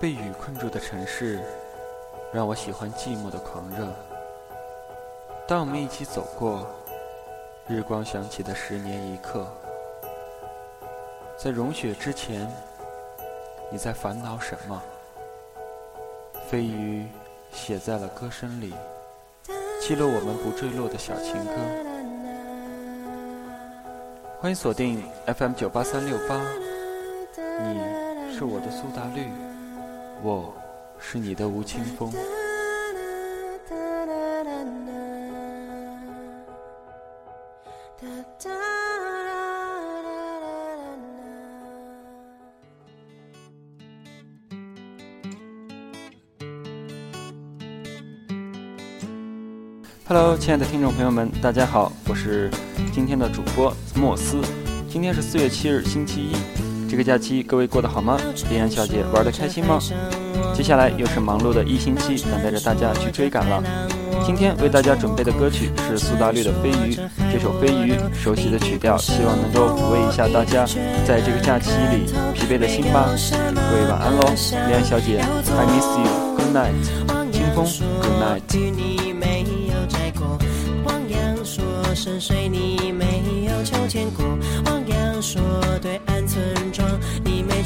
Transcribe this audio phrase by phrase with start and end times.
[0.00, 1.40] 被雨困住的城市，
[2.32, 3.88] 让我喜欢寂寞的狂热。
[5.46, 6.68] 当我们一起走过
[7.66, 9.44] 日光响起的十年一刻，
[11.36, 12.48] 在融雪之前，
[13.72, 14.80] 你在烦恼什么？
[16.48, 17.04] 飞鱼
[17.50, 18.72] 写在了歌声里，
[19.80, 21.50] 记录我们不坠落的小情歌。
[24.40, 26.40] 欢迎锁定 FM 九八三六八，
[27.64, 29.47] 你是我的苏打绿。
[30.20, 30.52] 我
[30.98, 32.12] 是你的吴青峰。
[50.06, 52.50] Hello，亲爱的听众朋友们，大家好，我是
[52.92, 54.40] 今天的主播莫斯。
[54.88, 56.67] 今天是四月七日，星期一。
[56.88, 58.18] 这个假期各位过得好吗？
[58.48, 59.78] 恋安小姐玩得开心吗？
[60.54, 63.62] 接下来又是忙碌的一星期，等待着大家去追赶了。
[64.26, 66.94] 今天为大家准备的歌曲是苏打绿的《飞鱼》，
[67.32, 70.66] 这首《飞鱼》熟悉的曲调，希望能够抚慰一下大家
[71.06, 73.08] 在这个假期里疲惫的心吧。
[73.54, 74.22] 各位晚安喽，
[74.66, 76.72] 恋安小姐，I miss you，Good night，
[77.30, 77.64] 清风
[78.00, 78.42] ，Good night。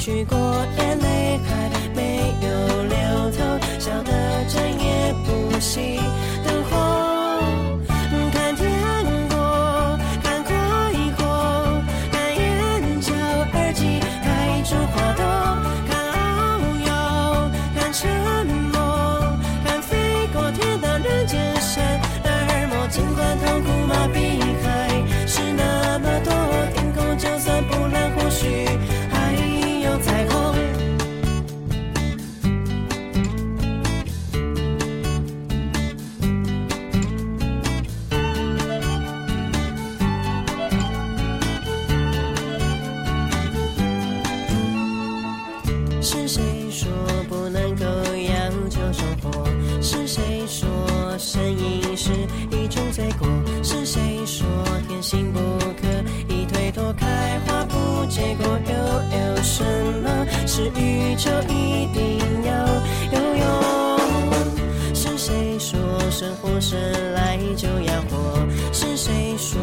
[0.05, 0.37] 去过，
[0.79, 2.49] 眼泪还没有
[2.89, 3.39] 流透，
[3.79, 4.11] 笑得
[4.49, 5.97] 整夜不熄
[6.45, 6.71] 灯火。
[8.33, 8.69] 看天
[9.29, 9.39] 空，
[10.21, 10.51] 看快
[11.17, 11.21] 活，
[12.11, 15.23] 看眼角耳际，开出花朵，
[15.89, 16.91] 看遨游，
[17.77, 18.22] 看成。
[60.55, 62.53] 是宇宙一定要
[63.11, 64.95] 有用？
[64.95, 65.81] 是谁说
[66.11, 66.79] 生活生
[67.15, 68.47] 来就要活？
[68.71, 69.59] 是谁说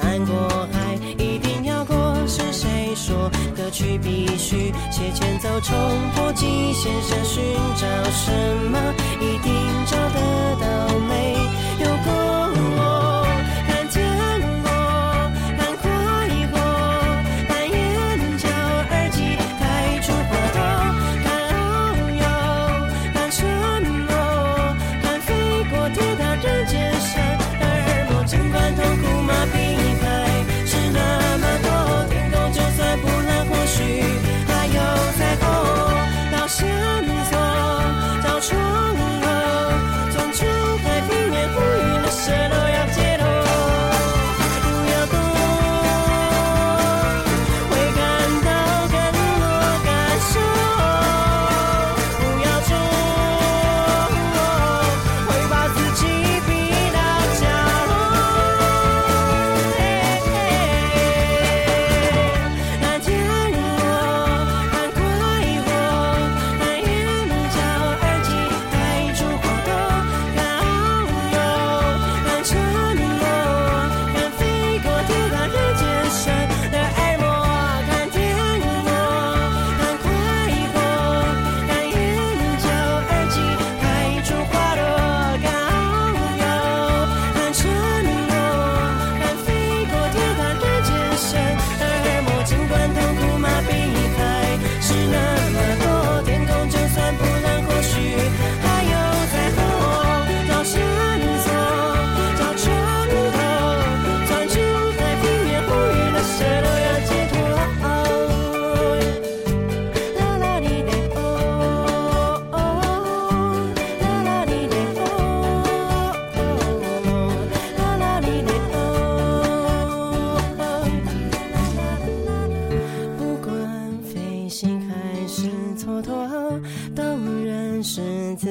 [0.00, 2.14] 难过还一定要过？
[2.28, 5.76] 是谁说歌曲必须写前奏冲
[6.14, 6.92] 破极限？
[7.02, 7.42] 想寻
[7.74, 8.30] 找什
[8.70, 8.89] 么，
[36.60, 37.09] sound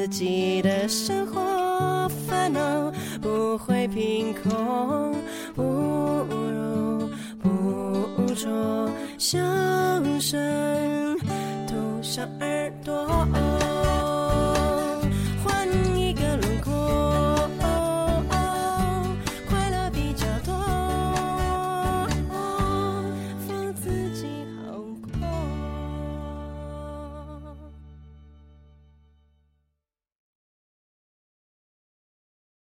[0.10, 2.92] 记得生活烦恼
[3.22, 5.16] 不会凭空
[5.56, 7.10] 不如
[7.42, 9.40] 不说笑
[10.20, 11.18] 声
[11.68, 13.49] 堵上耳朵。